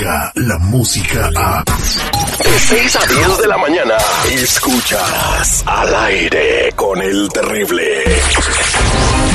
la 0.00 0.58
música 0.58 1.30
a... 1.36 1.62
De 1.62 2.58
6 2.58 2.96
a 2.96 3.06
10 3.06 3.38
de 3.38 3.46
la 3.48 3.58
mañana, 3.58 3.96
escuchas 4.32 5.62
al 5.66 5.94
aire 5.94 6.72
con 6.74 7.02
el 7.02 7.28
terrible. 7.28 8.04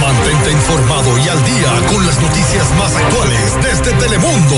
Mantente 0.01 0.51
informado 0.51 1.17
y 1.19 1.29
al 1.29 1.45
día 1.45 1.87
con 1.87 2.07
las 2.07 2.19
noticias 2.19 2.71
más 2.79 2.95
actuales 2.95 3.55
desde 3.61 3.93
Telemundo. 3.93 4.55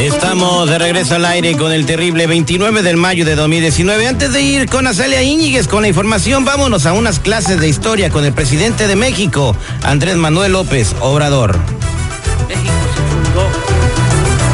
Estamos 0.00 0.70
de 0.70 0.78
regreso 0.78 1.16
al 1.16 1.26
aire 1.26 1.56
con 1.58 1.72
el 1.72 1.84
terrible 1.84 2.26
29 2.26 2.82
de 2.82 2.96
mayo 2.96 3.26
de 3.26 3.34
2019. 3.34 4.08
Antes 4.08 4.32
de 4.32 4.40
ir 4.40 4.68
con 4.68 4.86
Azalia 4.86 5.22
Íñiguez 5.22 5.68
con 5.68 5.82
la 5.82 5.88
información, 5.88 6.46
vámonos 6.46 6.86
a 6.86 6.94
unas 6.94 7.18
clases 7.20 7.60
de 7.60 7.68
historia 7.68 8.08
con 8.08 8.24
el 8.24 8.32
presidente 8.32 8.86
de 8.86 8.96
México, 8.96 9.54
Andrés 9.82 10.16
Manuel 10.16 10.52
López 10.52 10.94
Obrador. 11.00 11.81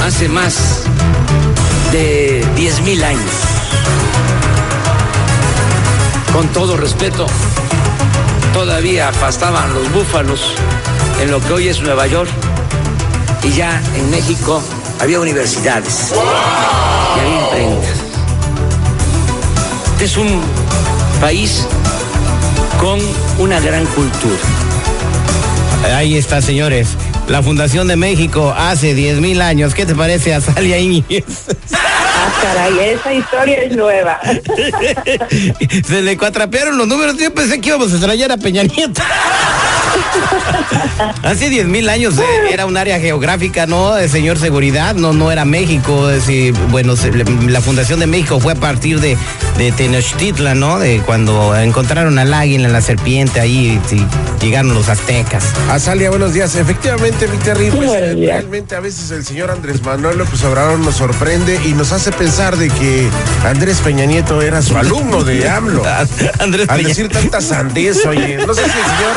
Hace 0.09 0.27
más 0.27 0.85
de 1.93 2.43
10 2.57 2.81
mil 2.81 3.05
años. 3.05 3.31
Con 6.33 6.49
todo 6.49 6.79
respeto, 6.79 7.27
todavía 8.55 9.13
pastaban 9.21 9.75
los 9.75 9.93
búfalos 9.93 10.55
en 11.21 11.31
lo 11.31 11.43
que 11.43 11.53
hoy 11.53 11.69
es 11.69 11.83
Nueva 11.83 12.07
York 12.07 12.31
y 13.43 13.53
ya 13.53 13.83
en 13.97 14.11
México 14.11 14.63
había 14.99 15.21
universidades 15.21 16.15
y 16.15 17.21
había 17.21 17.43
imprentas. 17.43 17.97
Este 19.93 20.05
es 20.07 20.17
un 20.17 20.41
país 21.21 21.67
con 22.81 22.99
una 23.39 23.61
gran 23.61 23.85
cultura. 23.85 24.41
Ahí 25.95 26.17
está, 26.17 26.41
señores. 26.41 26.97
La 27.29 27.43
Fundación 27.43 27.89
de 27.89 27.97
México 27.97 28.55
hace 28.57 28.95
10 28.95 29.21
mil 29.21 29.43
años. 29.43 29.75
¿Qué 29.75 29.85
te 29.85 29.95
parece, 29.95 30.33
Azalia 30.35 30.79
Íñiguez? 30.79 31.25
Ah, 31.75 32.33
caray, 32.43 32.79
esa 32.91 33.13
historia 33.13 33.63
es 33.63 33.77
nueva. 33.77 34.19
Se 35.87 36.03
le 36.03 36.17
cuatrapearon 36.17 36.79
los 36.79 36.89
números. 36.89 37.19
Yo 37.19 37.33
pensé 37.33 37.61
que 37.61 37.69
íbamos 37.69 37.93
a 37.93 37.97
extrañar 37.97 38.33
a 38.33 38.39
Peña 38.39 38.63
Nieto. 38.63 39.03
Hace 41.23 41.49
10 41.51 41.67
mil 41.67 41.89
años 41.89 42.19
eh, 42.19 42.23
era 42.53 42.67
un 42.67 42.77
área 42.77 42.99
geográfica, 42.99 43.67
¿no? 43.67 43.95
De 43.95 44.09
señor 44.09 44.39
seguridad, 44.39 44.95
no, 44.95 45.13
no 45.13 45.31
era 45.31 45.45
México. 45.45 46.11
Es 46.11 46.27
decir, 46.27 46.55
bueno, 46.71 46.97
se- 46.97 47.13
la 47.13 47.61
Fundación 47.61 48.01
de 48.01 48.07
México 48.07 48.41
fue 48.41 48.53
a 48.53 48.57
partir 48.57 49.01
de, 49.01 49.17
de 49.57 49.73
Tenochtitlan, 49.73 50.59
¿no? 50.59 50.79
De 50.79 51.01
cuando 51.05 51.55
encontraron 51.57 52.19
al 52.19 52.33
águila, 52.35 52.69
la 52.69 52.81
serpiente 52.81 53.41
ahí, 53.41 53.81
y 53.91 54.45
llegaron 54.45 54.75
los 54.75 54.89
aztecas. 54.89 55.45
Azalia, 55.71 56.11
buenos 56.11 56.33
días. 56.33 56.55
Efectivamente, 56.57 57.29
mi 57.29 57.37
Terry, 57.39 57.71
pues, 57.71 57.89
Buenos 57.89 58.17
días. 58.17 58.33
realmente 58.39 58.75
a 58.77 58.81
veces 58.81 59.11
el 59.11 59.25
señor 59.25 59.51
Andrés 59.51 59.83
Manuel 59.83 60.19
López 60.19 60.43
Obrador 60.45 60.79
nos 60.79 60.97
sorprende 60.97 61.61
y 61.65 61.73
nos 61.75 61.93
hace 61.93 62.13
pensar 62.13 62.57
de 62.57 62.69
que 62.71 63.09
Andrés 63.47 63.79
Peña 63.79 64.05
Nieto 64.07 64.43
era 64.43 64.63
su 64.63 64.77
alumno 64.77 65.23
de 65.25 65.49
AMLO. 65.49 65.83
Andrés 66.41 66.69
Al 66.69 66.83
decir 66.83 67.09
tanta 67.09 67.41
sandez, 67.41 68.05
oye, 68.07 68.39
no 68.47 68.55
sé 68.55 68.63
si 68.63 68.69
el 68.71 68.73
señor 68.75 69.13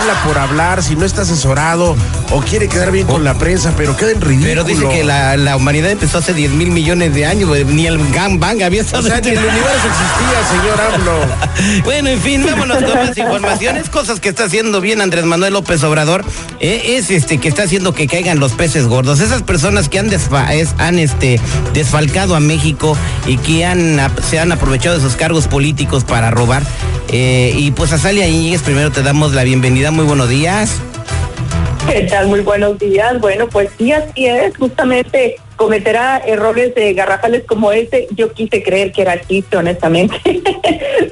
habla 0.00 0.22
por 0.24 0.27
hablar, 0.36 0.82
si 0.82 0.96
no 0.96 1.06
está 1.06 1.22
asesorado 1.22 1.96
o 2.30 2.40
quiere 2.42 2.68
quedar 2.68 2.90
bien 2.90 3.06
con 3.06 3.24
la 3.24 3.34
prensa, 3.38 3.72
pero 3.76 3.96
queda 3.96 4.10
en 4.10 4.20
ridículo. 4.20 4.48
Pero 4.48 4.64
dice 4.64 4.88
que 4.88 5.04
la, 5.04 5.36
la 5.36 5.56
humanidad 5.56 5.90
empezó 5.90 6.18
hace 6.18 6.34
10 6.34 6.50
mil 6.52 6.70
millones 6.72 7.14
de 7.14 7.24
años, 7.24 7.48
ni 7.66 7.86
el 7.86 7.98
gangbang 8.12 8.62
había 8.62 8.82
O 8.82 8.84
estado. 8.84 9.04
sea, 9.08 9.20
ni 9.20 9.28
el 9.30 9.38
universo 9.38 9.88
existía, 9.88 10.60
señor 10.60 10.80
AMLO. 10.94 11.82
Bueno, 11.84 12.08
en 12.10 12.20
fin, 12.20 12.44
vámonos 12.46 12.82
con 12.82 12.94
más 12.94 13.16
informaciones, 13.16 13.88
cosas 13.88 14.20
que 14.20 14.28
está 14.28 14.44
haciendo 14.44 14.80
bien 14.80 15.00
Andrés 15.00 15.24
Manuel 15.24 15.52
López 15.54 15.82
Obrador, 15.84 16.24
eh, 16.60 16.96
es 16.98 17.10
este 17.10 17.38
que 17.38 17.48
está 17.48 17.62
haciendo 17.62 17.94
que 17.94 18.06
caigan 18.06 18.38
los 18.40 18.52
peces 18.52 18.86
gordos. 18.86 19.20
Esas 19.20 19.42
personas 19.42 19.88
que 19.88 19.98
han, 19.98 20.10
desfa- 20.10 20.52
es- 20.52 20.74
han 20.78 20.98
este, 20.98 21.40
desfalcado 21.72 22.34
a 22.36 22.40
México 22.40 22.96
y 23.26 23.38
que 23.38 23.64
han, 23.64 24.00
se 24.28 24.38
han 24.38 24.52
aprovechado 24.52 24.96
de 24.96 25.02
sus 25.02 25.14
cargos 25.16 25.48
políticos 25.48 26.04
para 26.04 26.30
robar. 26.30 26.62
Eh, 27.10 27.52
y 27.56 27.70
pues 27.70 27.92
Azalia 27.92 28.28
Íñiguez, 28.28 28.62
primero 28.62 28.90
te 28.90 29.02
damos 29.02 29.34
la 29.34 29.44
bienvenida, 29.44 29.90
muy 29.90 30.04
buenos 30.04 30.28
días. 30.28 30.80
¿Qué 31.90 32.02
tal? 32.02 32.28
Muy 32.28 32.40
buenos 32.40 32.78
días. 32.78 33.18
Bueno, 33.18 33.48
pues 33.48 33.70
sí, 33.78 33.92
así 33.92 34.26
es. 34.26 34.54
Justamente 34.58 35.36
cometerá 35.56 36.18
errores 36.18 36.74
de 36.74 36.92
garrafales 36.92 37.44
como 37.44 37.72
este. 37.72 38.08
Yo 38.14 38.32
quise 38.32 38.62
creer 38.62 38.92
que 38.92 39.02
era 39.02 39.20
chiste, 39.20 39.56
honestamente. 39.56 40.20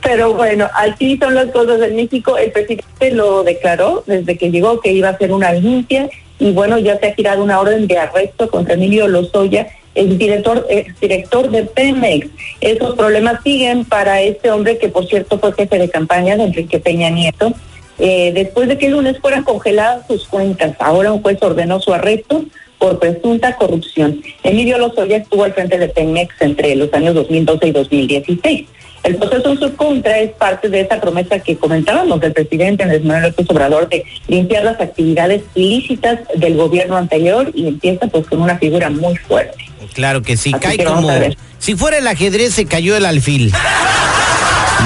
Pero 0.02 0.34
bueno, 0.34 0.68
así 0.74 1.16
son 1.16 1.34
las 1.34 1.46
cosas 1.46 1.80
en 1.80 1.96
México. 1.96 2.36
El 2.36 2.52
presidente 2.52 3.10
lo 3.12 3.42
declaró 3.42 4.04
desde 4.06 4.36
que 4.36 4.50
llegó 4.50 4.80
que 4.80 4.92
iba 4.92 5.08
a 5.08 5.12
hacer 5.12 5.32
una 5.32 5.52
limpia 5.52 6.10
y 6.38 6.52
bueno, 6.52 6.78
ya 6.78 6.98
se 6.98 7.06
ha 7.06 7.14
girado 7.14 7.42
una 7.42 7.58
orden 7.58 7.86
de 7.86 7.98
arresto 7.98 8.50
contra 8.50 8.74
Emilio 8.74 9.08
Lozoya, 9.08 9.68
el 9.96 10.18
director, 10.18 10.66
el 10.70 10.94
director 11.00 11.50
de 11.50 11.64
Pemex. 11.64 12.28
Esos 12.60 12.94
problemas 12.94 13.42
siguen 13.42 13.84
para 13.84 14.22
este 14.22 14.50
hombre 14.50 14.78
que 14.78 14.88
por 14.88 15.06
cierto 15.06 15.38
fue 15.38 15.52
jefe 15.52 15.78
de 15.78 15.88
campaña 15.88 16.36
de 16.36 16.44
Enrique 16.44 16.78
Peña 16.78 17.10
Nieto. 17.10 17.52
Eh, 17.98 18.30
después 18.34 18.68
de 18.68 18.76
que 18.76 18.86
el 18.86 18.92
lunes 18.92 19.18
fueran 19.20 19.42
congeladas 19.42 20.06
sus 20.06 20.28
cuentas, 20.28 20.76
ahora 20.78 21.12
un 21.12 21.22
juez 21.22 21.38
ordenó 21.42 21.80
su 21.80 21.94
arresto 21.94 22.44
por 22.78 22.98
presunta 22.98 23.56
corrupción. 23.56 24.22
Emilio 24.42 24.76
Lozoya 24.78 25.16
estuvo 25.16 25.44
al 25.44 25.54
frente 25.54 25.78
de 25.78 25.88
Pemex 25.88 26.34
entre 26.40 26.76
los 26.76 26.92
años 26.92 27.14
2012 27.14 27.68
y 27.68 27.72
2016. 27.72 28.66
El 29.02 29.16
proceso 29.16 29.52
en 29.52 29.58
su 29.60 29.76
contra 29.76 30.18
es 30.18 30.32
parte 30.32 30.68
de 30.68 30.80
esa 30.80 31.00
promesa 31.00 31.38
que 31.38 31.56
comentábamos 31.56 32.20
del 32.20 32.32
presidente 32.32 32.82
Andrés 32.82 33.04
Manuel 33.04 33.30
López 33.30 33.46
Obrador 33.50 33.88
de 33.88 34.04
limpiar 34.26 34.64
las 34.64 34.80
actividades 34.80 35.42
ilícitas 35.54 36.20
del 36.34 36.56
gobierno 36.56 36.96
anterior 36.96 37.52
y 37.54 37.68
empieza 37.68 38.08
pues 38.08 38.26
con 38.26 38.42
una 38.42 38.58
figura 38.58 38.90
muy 38.90 39.14
fuerte. 39.16 39.65
Claro 39.94 40.22
que 40.22 40.36
sí, 40.36 40.50
Así 40.52 40.60
cae 40.60 40.76
que 40.78 40.84
como 40.84 41.10
si 41.58 41.74
fuera 41.74 41.98
el 41.98 42.06
ajedrez 42.06 42.54
se 42.54 42.66
cayó 42.66 42.96
el 42.96 43.04
alfil. 43.06 43.52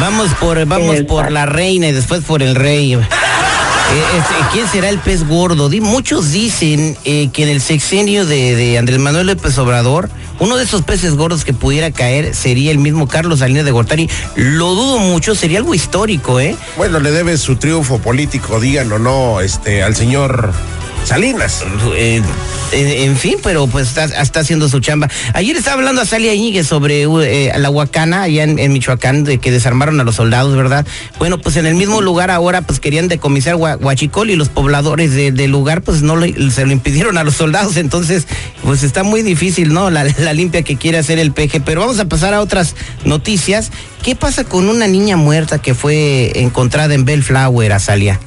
Vamos 0.00 0.30
por 0.40 0.64
vamos 0.66 0.88
Exacto. 0.90 1.06
por 1.14 1.30
la 1.32 1.46
reina 1.46 1.88
y 1.88 1.92
después 1.92 2.22
por 2.24 2.42
el 2.42 2.54
rey. 2.54 2.94
Eh, 2.94 2.98
este, 4.18 4.34
¿Quién 4.52 4.68
será 4.68 4.88
el 4.88 4.98
pez 4.98 5.26
gordo? 5.26 5.68
Di- 5.68 5.80
muchos 5.80 6.30
dicen 6.30 6.96
eh, 7.04 7.28
que 7.32 7.42
en 7.42 7.48
el 7.48 7.60
sexenio 7.60 8.24
de, 8.24 8.54
de 8.54 8.78
Andrés 8.78 8.98
Manuel 9.00 9.26
López 9.26 9.58
Obrador, 9.58 10.08
uno 10.38 10.56
de 10.56 10.62
esos 10.64 10.82
peces 10.82 11.14
gordos 11.14 11.44
que 11.44 11.52
pudiera 11.52 11.90
caer 11.90 12.34
sería 12.34 12.70
el 12.70 12.78
mismo 12.78 13.08
Carlos 13.08 13.40
Salinas 13.40 13.64
de 13.64 13.72
Gortari. 13.72 14.08
Lo 14.36 14.74
dudo 14.74 14.98
mucho, 15.00 15.34
sería 15.34 15.58
algo 15.58 15.74
histórico, 15.74 16.38
¿eh? 16.38 16.56
Bueno, 16.76 17.00
le 17.00 17.10
debe 17.10 17.36
su 17.36 17.56
triunfo 17.56 17.98
político, 17.98 18.60
digan 18.60 18.90
o 18.92 18.98
no, 19.00 19.40
este, 19.40 19.82
al 19.82 19.96
señor 19.96 20.52
Salinas. 21.04 21.64
Eh, 21.96 22.22
en, 22.72 23.16
fin, 23.16 23.36
pero 23.42 23.66
pues 23.66 23.88
está, 23.88 24.04
está 24.04 24.40
haciendo 24.40 24.68
su 24.68 24.78
chamba. 24.78 25.08
Ayer 25.34 25.56
estaba 25.56 25.78
hablando 25.78 26.02
a 26.02 26.04
Salia 26.04 26.32
Íñiguez 26.34 26.68
sobre 26.68 27.02
eh, 27.02 27.52
la 27.58 27.68
Huacana, 27.68 28.22
allá 28.22 28.44
en, 28.44 28.72
Michoacán, 28.72 29.24
de 29.24 29.38
que 29.38 29.50
desarmaron 29.50 29.98
a 29.98 30.04
los 30.04 30.14
soldados, 30.14 30.54
¿verdad? 30.56 30.86
Bueno, 31.18 31.38
pues 31.38 31.56
en 31.56 31.66
el 31.66 31.74
mismo 31.74 32.00
lugar 32.00 32.30
ahora 32.30 32.62
pues 32.62 32.78
querían 32.78 33.08
decomisar 33.08 33.56
Hua- 33.56 33.76
Huachicol 33.80 34.30
y 34.30 34.36
los 34.36 34.50
pobladores 34.50 35.12
de- 35.12 35.32
del 35.32 35.50
lugar 35.50 35.82
pues 35.82 36.02
no 36.02 36.14
se 36.50 36.64
lo 36.66 36.72
impidieron 36.72 37.18
a 37.18 37.24
los 37.24 37.34
soldados, 37.34 37.76
entonces 37.76 38.28
pues 38.62 38.84
está 38.84 39.02
muy 39.02 39.22
difícil, 39.22 39.72
¿no? 39.72 39.90
La, 39.90 40.04
la 40.04 40.32
limpia 40.32 40.62
que 40.62 40.76
quiere 40.76 40.98
hacer 40.98 41.18
el 41.18 41.32
PG, 41.32 41.62
pero 41.64 41.80
vamos 41.80 41.98
a 41.98 42.04
pasar 42.04 42.34
a 42.34 42.40
otras 42.40 42.76
noticias. 43.04 43.72
¿Qué 44.04 44.14
pasa 44.14 44.44
con 44.44 44.68
una 44.68 44.86
niña 44.86 45.16
muerta 45.16 45.58
que 45.60 45.74
fue 45.74 46.30
encontrada 46.40 46.94
en 46.94 47.04
Bellflower, 47.04 47.72
Azalia? 47.72 48.20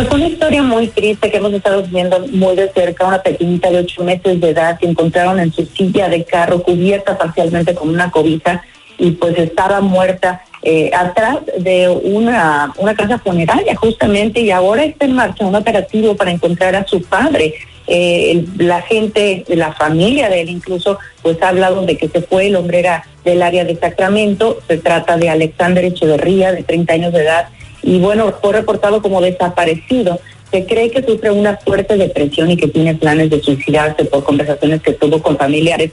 Pues 0.00 0.12
una 0.14 0.28
historia 0.28 0.62
muy 0.62 0.88
triste 0.88 1.30
que 1.30 1.36
hemos 1.36 1.52
estado 1.52 1.82
viendo 1.82 2.20
muy 2.28 2.56
de 2.56 2.72
cerca, 2.72 3.06
una 3.06 3.22
pequeñita 3.22 3.68
de 3.68 3.80
ocho 3.80 4.02
meses 4.02 4.40
de 4.40 4.48
edad 4.48 4.78
que 4.78 4.86
encontraron 4.86 5.38
en 5.38 5.52
su 5.52 5.66
silla 5.66 6.08
de 6.08 6.24
carro 6.24 6.62
cubierta 6.62 7.18
parcialmente 7.18 7.74
con 7.74 7.90
una 7.90 8.10
cobija 8.10 8.62
y 8.96 9.10
pues 9.10 9.36
estaba 9.36 9.82
muerta 9.82 10.42
eh, 10.62 10.90
atrás 10.94 11.40
de 11.58 11.90
una, 11.90 12.72
una 12.78 12.94
casa 12.94 13.18
funeraria 13.18 13.76
justamente 13.76 14.40
y 14.40 14.50
ahora 14.50 14.84
está 14.84 15.04
en 15.04 15.12
marcha 15.12 15.44
un 15.44 15.54
operativo 15.54 16.16
para 16.16 16.30
encontrar 16.30 16.74
a 16.76 16.86
su 16.86 17.02
padre. 17.02 17.56
Eh, 17.86 18.46
la 18.56 18.80
gente, 18.80 19.44
la 19.48 19.74
familia 19.74 20.30
de 20.30 20.40
él 20.40 20.48
incluso, 20.48 20.98
pues 21.20 21.42
ha 21.42 21.50
hablado 21.50 21.84
de 21.84 21.98
que 21.98 22.08
se 22.08 22.22
fue, 22.22 22.46
el 22.46 22.56
hombre 22.56 22.78
era 22.78 23.04
del 23.22 23.42
área 23.42 23.66
de 23.66 23.76
Sacramento, 23.76 24.60
se 24.66 24.78
trata 24.78 25.18
de 25.18 25.28
Alexander 25.28 25.84
Echeverría, 25.84 26.52
de 26.52 26.62
30 26.62 26.90
años 26.94 27.12
de 27.12 27.20
edad, 27.20 27.48
y 27.82 27.98
bueno, 27.98 28.34
fue 28.40 28.52
reportado 28.52 29.02
como 29.02 29.20
desaparecido. 29.20 30.20
Se 30.50 30.66
cree 30.66 30.90
que 30.90 31.02
sufre 31.02 31.30
una 31.30 31.56
fuerte 31.56 31.96
depresión 31.96 32.50
y 32.50 32.56
que 32.56 32.68
tiene 32.68 32.94
planes 32.94 33.30
de 33.30 33.40
suicidarse 33.40 34.04
por 34.04 34.24
conversaciones 34.24 34.82
que 34.82 34.92
tuvo 34.92 35.22
con 35.22 35.36
familiares. 35.36 35.92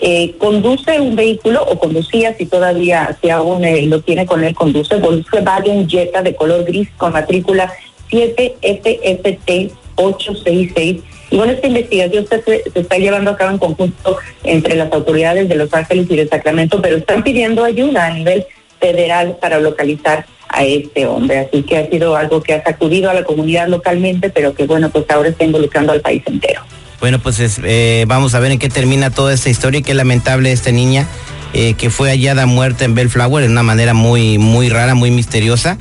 Eh, 0.00 0.34
conduce 0.38 1.00
un 1.00 1.16
vehículo 1.16 1.64
o 1.64 1.78
conducía, 1.78 2.36
si 2.36 2.46
todavía, 2.46 3.16
si 3.20 3.30
aún 3.30 3.64
eh, 3.64 3.82
lo 3.86 4.02
tiene 4.02 4.26
con 4.26 4.44
él, 4.44 4.54
conduce 4.54 4.96
Volkswagen 4.96 5.88
Jetta 5.88 6.22
de 6.22 6.34
color 6.34 6.64
gris 6.64 6.88
con 6.96 7.12
matrícula 7.12 7.72
7FFT 8.10 9.70
866. 9.96 11.02
Y 11.30 11.36
bueno, 11.36 11.52
esta 11.52 11.66
investigación 11.66 12.26
se, 12.28 12.42
se 12.42 12.80
está 12.80 12.98
llevando 12.98 13.32
a 13.32 13.36
cabo 13.36 13.52
en 13.52 13.58
conjunto 13.58 14.18
entre 14.44 14.76
las 14.76 14.92
autoridades 14.92 15.48
de 15.48 15.56
Los 15.56 15.72
Ángeles 15.74 16.06
y 16.10 16.16
de 16.16 16.28
Sacramento, 16.28 16.80
pero 16.80 16.98
están 16.98 17.24
pidiendo 17.24 17.64
ayuda 17.64 18.06
a 18.06 18.10
nivel 18.10 18.46
federal 18.80 19.36
para 19.40 19.60
localizar 19.60 20.26
a 20.48 20.64
este 20.64 21.06
hombre. 21.06 21.38
Así 21.38 21.62
que 21.62 21.78
ha 21.78 21.88
sido 21.88 22.16
algo 22.16 22.42
que 22.42 22.54
ha 22.54 22.62
sacudido 22.62 23.10
a 23.10 23.14
la 23.14 23.24
comunidad 23.24 23.68
localmente, 23.68 24.30
pero 24.30 24.54
que 24.54 24.66
bueno, 24.66 24.90
pues 24.90 25.04
ahora 25.10 25.28
está 25.28 25.44
involucrando 25.44 25.92
al 25.92 26.00
país 26.00 26.22
entero. 26.26 26.62
Bueno, 27.00 27.18
pues 27.18 27.60
eh, 27.62 28.04
vamos 28.08 28.34
a 28.34 28.40
ver 28.40 28.52
en 28.52 28.58
qué 28.58 28.68
termina 28.68 29.10
toda 29.10 29.34
esta 29.34 29.50
historia 29.50 29.80
y 29.80 29.82
qué 29.82 29.94
lamentable 29.94 30.50
esta 30.50 30.72
niña 30.72 31.06
eh, 31.52 31.74
que 31.74 31.90
fue 31.90 32.10
hallada 32.10 32.46
muerta 32.46 32.84
en 32.84 32.94
Bellflower 32.94 33.44
de 33.44 33.50
una 33.50 33.62
manera 33.62 33.94
muy, 33.94 34.38
muy 34.38 34.68
rara, 34.68 34.94
muy 34.94 35.10
misteriosa. 35.10 35.78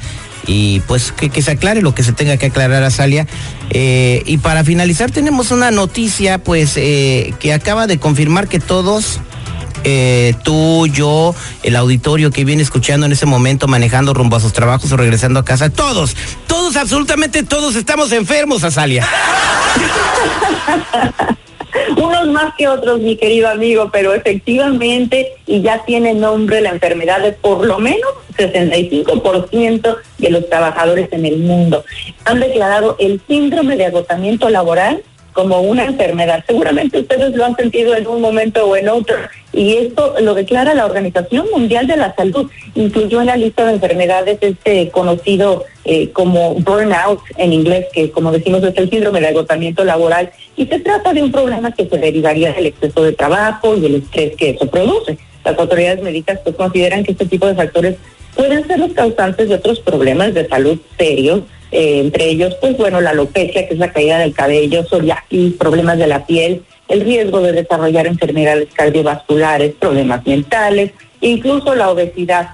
Y 0.47 0.81
pues 0.81 1.11
que, 1.11 1.41
se 1.41 1.51
aclare 1.51 1.81
lo 1.81 1.95
que 1.95 2.03
se 2.03 2.11
tenga 2.11 2.37
que 2.37 2.47
aclarar 2.47 2.83
a 2.83 2.91
Salia. 2.91 3.25
Eh, 3.71 4.21
y 4.27 4.37
para 4.37 4.63
finalizar 4.63 5.09
tenemos 5.09 5.49
una 5.49 5.71
noticia 5.71 6.37
pues 6.37 6.75
que 6.75 7.53
acaba 7.53 7.87
de 7.87 7.97
confirmar 7.97 8.47
que 8.47 8.59
todos 8.59 9.19
eh, 9.83 10.33
tú, 10.43 10.87
yo, 10.87 11.35
el 11.63 11.75
auditorio 11.75 12.31
que 12.31 12.45
viene 12.45 12.63
escuchando 12.63 13.05
en 13.05 13.11
ese 13.11 13.25
momento, 13.25 13.67
manejando 13.67 14.13
rumbo 14.13 14.35
a 14.35 14.39
sus 14.39 14.53
trabajos 14.53 14.91
o 14.91 14.97
regresando 14.97 15.39
a 15.39 15.45
casa, 15.45 15.69
todos, 15.69 16.15
todos, 16.47 16.75
absolutamente 16.75 17.43
todos 17.43 17.75
estamos 17.75 18.11
enfermos, 18.11 18.63
Azalia. 18.63 19.07
Unos 21.97 22.27
más 22.27 22.53
que 22.57 22.67
otros, 22.67 22.99
mi 23.01 23.17
querido 23.17 23.49
amigo, 23.49 23.89
pero 23.91 24.13
efectivamente, 24.13 25.33
y 25.45 25.61
ya 25.61 25.83
tiene 25.85 26.13
nombre 26.13 26.61
la 26.61 26.69
enfermedad 26.69 27.21
de 27.21 27.33
por 27.33 27.65
lo 27.65 27.79
menos 27.79 28.09
65% 28.37 29.97
de 30.17 30.29
los 30.29 30.49
trabajadores 30.49 31.09
en 31.11 31.25
el 31.25 31.37
mundo. 31.37 31.83
Han 32.25 32.39
declarado 32.39 32.95
el 32.99 33.21
síndrome 33.27 33.75
de 33.75 33.85
agotamiento 33.85 34.49
laboral 34.49 35.03
como 35.35 35.59
una 35.59 35.83
enfermedad. 35.83 36.45
Seguramente 36.47 36.99
ustedes 36.99 37.35
lo 37.35 37.43
han 37.43 37.57
sentido 37.57 37.93
en 37.93 38.07
un 38.07 38.21
momento 38.21 38.65
o 38.65 38.75
en 38.77 38.87
otro 38.87 39.17
y 39.51 39.75
esto 39.75 40.15
lo 40.21 40.33
declara 40.33 40.73
la 40.73 40.85
Organización 40.85 41.47
Mundial 41.51 41.87
de 41.87 41.97
la 41.97 42.15
Salud. 42.15 42.49
Incluyó 42.73 43.19
en 43.19 43.27
la 43.27 43.35
lista 43.35 43.65
de 43.65 43.73
enfermedades 43.73 44.37
este 44.39 44.89
conocido 44.91 45.65
eh, 45.83 46.09
como 46.11 46.55
burnout 46.55 47.19
en 47.35 47.51
inglés, 47.51 47.85
que 47.91 48.11
como 48.11 48.31
decimos 48.31 48.63
es 48.63 48.77
el 48.77 48.89
síndrome 48.89 49.19
de 49.19 49.27
agotamiento 49.27 49.83
laboral 49.83 50.31
y 50.55 50.67
se 50.67 50.79
trata 50.79 51.11
de 51.11 51.21
un 51.21 51.33
problema 51.33 51.73
que 51.73 51.85
se 51.85 51.97
derivaría 51.97 52.53
del 52.53 52.67
exceso 52.67 53.03
de 53.03 53.11
trabajo 53.11 53.75
y 53.75 53.85
el 53.85 53.95
estrés 53.95 54.37
que 54.37 54.51
eso 54.51 54.67
produce. 54.67 55.17
Las 55.43 55.59
autoridades 55.59 56.01
médicas 56.01 56.39
pues 56.45 56.55
consideran 56.55 57.03
que 57.03 57.11
este 57.11 57.25
tipo 57.25 57.45
de 57.45 57.55
factores 57.55 57.97
pueden 58.37 58.65
ser 58.65 58.79
los 58.79 58.93
causantes 58.93 59.49
de 59.49 59.55
otros 59.55 59.81
problemas 59.81 60.33
de 60.33 60.47
salud 60.47 60.79
serios 60.97 61.41
eh, 61.71 61.99
entre 61.99 62.25
ellos, 62.25 62.55
pues 62.61 62.77
bueno, 62.77 63.01
la 63.01 63.11
alopecia, 63.11 63.67
que 63.67 63.73
es 63.73 63.79
la 63.79 63.91
caída 63.91 64.19
del 64.19 64.33
cabello, 64.33 64.85
psoriasis, 64.85 65.53
problemas 65.53 65.97
de 65.97 66.07
la 66.07 66.25
piel, 66.25 66.63
el 66.87 67.01
riesgo 67.01 67.41
de 67.41 67.53
desarrollar 67.53 68.07
enfermedades 68.07 68.69
cardiovasculares, 68.73 69.73
problemas 69.73 70.25
mentales, 70.25 70.91
incluso 71.21 71.75
la 71.75 71.89
obesidad. 71.89 72.49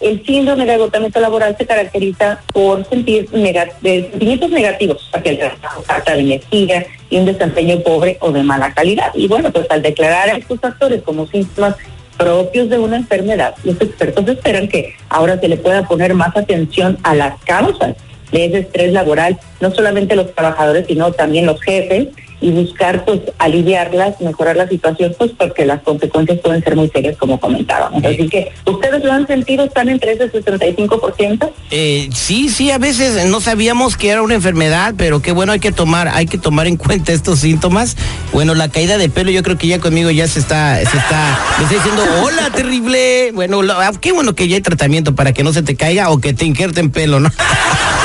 El 0.00 0.24
síndrome 0.26 0.66
de 0.66 0.72
agotamiento 0.72 1.20
laboral 1.20 1.56
se 1.56 1.66
caracteriza 1.66 2.40
por 2.52 2.84
sentir 2.88 3.28
sentimientos 3.30 4.50
negativos 4.50 5.08
hacia 5.12 5.32
el 5.32 5.38
trabajo, 5.38 5.82
falta 5.82 6.14
de 6.14 6.20
energía 6.20 6.86
y 7.10 7.18
un 7.18 7.26
desempeño 7.26 7.80
pobre 7.80 8.18
o 8.20 8.32
de 8.32 8.42
mala 8.42 8.74
calidad. 8.74 9.12
Y 9.14 9.28
bueno, 9.28 9.52
pues 9.52 9.66
al 9.70 9.82
declarar 9.82 10.36
estos 10.36 10.60
factores 10.60 11.02
como 11.02 11.26
síntomas 11.28 11.76
propios 12.18 12.68
de 12.68 12.78
una 12.78 12.96
enfermedad, 12.96 13.54
los 13.64 13.80
expertos 13.80 14.26
esperan 14.28 14.68
que 14.68 14.94
ahora 15.08 15.38
se 15.38 15.48
le 15.48 15.56
pueda 15.56 15.86
poner 15.86 16.14
más 16.14 16.36
atención 16.36 16.98
a 17.02 17.14
las 17.14 17.40
causas 17.44 17.94
de 18.32 18.46
ese 18.46 18.58
estrés 18.60 18.92
laboral, 18.92 19.38
no 19.60 19.70
solamente 19.74 20.16
los 20.16 20.34
trabajadores, 20.34 20.86
sino 20.86 21.12
también 21.12 21.46
los 21.46 21.60
jefes, 21.60 22.08
y 22.44 22.50
buscar 22.50 23.06
pues 23.06 23.20
aliviarlas, 23.38 24.20
mejorar 24.20 24.56
la 24.56 24.68
situación, 24.68 25.14
pues 25.16 25.30
porque 25.36 25.64
las 25.64 25.80
consecuencias 25.82 26.40
pueden 26.40 26.62
ser 26.62 26.76
muy 26.76 26.90
serias 26.90 27.16
como 27.16 27.40
comentábamos. 27.40 28.04
Así 28.04 28.28
que, 28.28 28.52
¿ustedes 28.66 29.02
lo 29.02 29.12
han 29.12 29.26
sentido? 29.26 29.64
¿Están 29.64 29.88
entre 29.88 30.12
ese 30.12 30.30
65%? 30.30 31.50
Eh, 31.70 32.10
sí, 32.12 32.50
sí, 32.50 32.70
a 32.70 32.76
veces 32.76 33.24
no 33.28 33.40
sabíamos 33.40 33.96
que 33.96 34.10
era 34.10 34.20
una 34.20 34.34
enfermedad, 34.34 34.92
pero 34.98 35.22
qué 35.22 35.32
bueno 35.32 35.52
hay 35.52 35.60
que 35.60 35.72
tomar, 35.72 36.08
hay 36.08 36.26
que 36.26 36.36
tomar 36.36 36.66
en 36.66 36.76
cuenta 36.84 37.12
estos 37.12 37.38
síntomas. 37.38 37.96
Bueno, 38.30 38.54
la 38.54 38.68
caída 38.68 38.98
de 38.98 39.08
pelo, 39.08 39.30
yo 39.30 39.42
creo 39.42 39.56
que 39.56 39.66
ya 39.66 39.78
conmigo 39.78 40.10
ya 40.10 40.28
se 40.28 40.40
está, 40.40 40.76
se 40.76 40.98
está, 40.98 41.38
me 41.56 41.64
está 41.64 41.76
diciendo, 41.76 42.04
hola, 42.22 42.50
terrible. 42.50 43.32
Bueno, 43.32 43.62
ah, 43.70 43.92
qué 43.98 44.12
bueno 44.12 44.34
que 44.34 44.48
ya 44.48 44.56
hay 44.56 44.62
tratamiento 44.62 45.14
para 45.14 45.32
que 45.32 45.44
no 45.44 45.54
se 45.54 45.62
te 45.62 45.76
caiga 45.76 46.10
o 46.10 46.20
que 46.20 46.34
te 46.34 46.44
injerten 46.44 46.90
pelo, 46.90 47.20
¿no? 47.20 47.30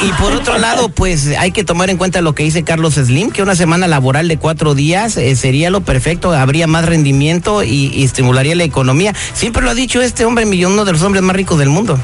Y, 0.00 0.12
por 0.22 0.32
otro 0.32 0.56
lado, 0.58 0.88
pues 0.88 1.36
hay 1.36 1.50
que 1.50 1.64
tomar 1.64 1.90
en 1.90 1.96
cuenta 1.96 2.20
lo 2.20 2.32
que 2.32 2.44
dice 2.44 2.62
Carlos 2.62 2.94
Slim, 2.94 3.32
que 3.32 3.42
una 3.42 3.56
semana 3.56 3.88
laboral 3.88 4.28
de 4.28 4.36
cuatro 4.36 4.74
días 4.76 5.16
eh, 5.16 5.34
sería 5.34 5.68
lo 5.70 5.80
perfecto, 5.80 6.30
habría 6.30 6.68
más 6.68 6.86
rendimiento 6.86 7.64
y, 7.64 8.04
estimularía 8.04 8.54
la 8.54 8.62
economía. 8.62 9.14
Siempre 9.32 9.62
lo 9.62 9.70
ha 9.70 9.74
dicho 9.74 10.00
este 10.00 10.24
hombre, 10.24 10.46
millón, 10.46 10.74
uno 10.74 10.84
de 10.84 10.92
los 10.92 11.02
hombres 11.02 11.22
más 11.24 11.34
ricos 11.34 11.58
del 11.58 11.70
mundo. 11.70 11.98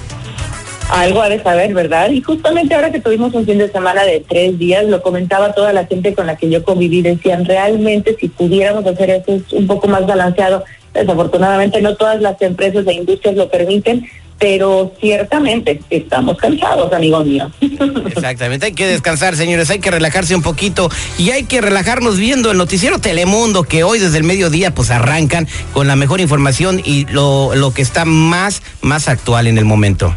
Algo 0.90 1.22
ha 1.22 1.28
de 1.28 1.40
saber, 1.40 1.72
¿verdad? 1.72 2.11
Y 2.11 2.20
justamente 2.20 2.75
ahora 2.75 2.90
que 2.90 2.99
tuvimos 2.99 3.32
un 3.34 3.46
fin 3.46 3.58
de 3.58 3.70
semana 3.70 4.02
de 4.02 4.25
tres 4.28 4.58
días, 4.58 4.84
lo 4.87 5.00
comentaba 5.00 5.52
toda 5.52 5.72
la 5.72 5.87
gente 5.87 6.12
con 6.12 6.26
la 6.26 6.37
que 6.37 6.50
yo 6.50 6.64
conviví, 6.64 7.02
decían, 7.02 7.44
realmente 7.44 8.17
si 8.19 8.26
pudiéramos 8.28 8.84
hacer 8.84 9.11
eso 9.11 9.40
un 9.52 9.69
poco 9.69 9.87
más 9.87 10.05
balanceado, 10.05 10.64
desafortunadamente 10.93 11.81
no 11.81 11.94
todas 11.94 12.20
las 12.20 12.43
empresas 12.43 12.84
e 12.88 12.94
industrias 12.94 13.37
lo 13.37 13.49
permiten, 13.49 14.08
pero 14.40 14.92
ciertamente 14.98 15.81
estamos 15.90 16.38
cansados, 16.38 16.90
amigo 16.92 17.22
mío. 17.22 17.50
Exactamente, 18.06 18.66
hay 18.66 18.72
que 18.72 18.87
descansar, 18.87 19.37
señores, 19.37 19.69
hay 19.69 19.81
que 19.81 19.90
relajarse 19.90 20.34
un 20.34 20.42
poquito 20.42 20.88
y 21.19 21.31
hay 21.31 21.44
que 21.44 21.60
relajarnos 21.60 22.19
viendo 22.19 22.50
el 22.50 22.56
noticiero 22.56 22.98
Telemundo 22.98 23.62
que 23.62 23.84
hoy 23.84 23.98
desde 23.98 24.16
el 24.16 24.25
mediodía 24.25 24.75
pues 24.75 24.90
arrancan 24.90 25.46
con 25.75 25.87
la 25.87 25.94
mejor 25.94 26.22
información 26.22 26.81
y 26.82 27.04
lo, 27.06 27.54
lo 27.54 27.75
que 27.75 27.82
está 27.82 28.06
más, 28.06 28.62
más 28.81 29.08
actual 29.08 29.46
en 29.46 29.58
el 29.58 29.66
momento. 29.66 30.16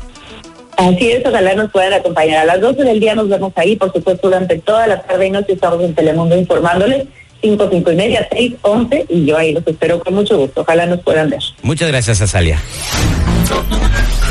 Así 0.77 1.11
es, 1.11 1.23
ojalá 1.25 1.53
nos 1.53 1.69
puedan 1.69 1.93
acompañar. 1.93 2.39
A 2.39 2.45
las 2.45 2.61
12 2.61 2.81
del 2.81 3.01
día 3.01 3.15
nos 3.15 3.27
vemos 3.27 3.51
ahí, 3.57 3.75
por 3.75 3.91
supuesto, 3.91 4.29
durante 4.29 4.57
toda 4.57 4.87
la 4.87 5.01
tarde 5.01 5.27
y 5.27 5.31
noche 5.31 5.53
estamos 5.53 5.83
en 5.83 5.93
Telemundo 5.93 6.37
informándoles. 6.37 7.05
5, 7.41 7.69
5 7.69 7.91
y 7.91 7.95
media, 7.95 8.25
6, 8.31 8.53
11 8.61 9.05
y 9.09 9.25
yo 9.25 9.37
ahí 9.37 9.51
los 9.51 9.67
espero 9.67 9.99
con 9.99 10.15
mucho 10.15 10.37
gusto. 10.37 10.61
Ojalá 10.61 10.85
nos 10.85 11.01
puedan 11.01 11.29
ver. 11.29 11.41
Muchas 11.61 11.89
gracias, 11.89 12.21
Azalia. 12.21 12.57